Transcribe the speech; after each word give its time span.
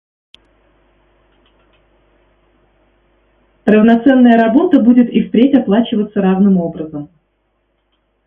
Равноценная 3.67 4.35
работа 4.35 4.79
будет 4.79 5.11
и 5.11 5.21
впредь 5.27 5.53
оплачиваться 5.53 6.21
равным 6.23 6.57
образом. 6.57 7.09